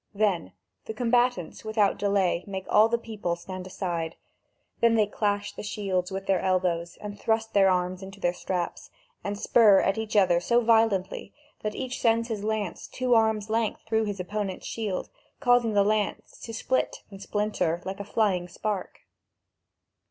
Then 0.15 0.53
the 0.85 0.95
combatants 0.95 1.63
without 1.63 1.99
delay 1.99 2.43
make 2.47 2.65
all 2.69 2.89
the 2.89 2.97
people 2.97 3.35
stand 3.35 3.67
aside; 3.67 4.15
then 4.79 4.95
they 4.95 5.05
clash 5.05 5.51
the 5.53 5.61
shields 5.61 6.11
with 6.11 6.25
their 6.25 6.39
elbows, 6.39 6.97
and 7.01 7.19
thrust 7.19 7.53
their 7.53 7.69
arms 7.69 8.01
into 8.01 8.19
the 8.19 8.33
straps, 8.33 8.89
and 9.23 9.37
spur 9.37 9.79
at 9.79 9.99
each 9.99 10.15
other 10.15 10.39
so 10.39 10.59
violently 10.61 11.33
that 11.61 11.75
each 11.75 12.01
sends 12.01 12.29
his 12.29 12.43
lance 12.43 12.87
two 12.87 13.13
arms' 13.13 13.51
length 13.51 13.83
through 13.85 14.05
his 14.05 14.19
opponent's 14.19 14.65
shield, 14.65 15.07
causing 15.39 15.73
the 15.73 15.83
lance 15.83 16.39
to 16.39 16.51
split 16.51 17.03
and 17.11 17.21
splinter 17.21 17.79
like 17.85 17.99
a 17.99 18.03
flying 18.03 18.47
spark. 18.47 19.01